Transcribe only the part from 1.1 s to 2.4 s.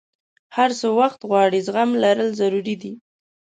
غواړي، زغم لرل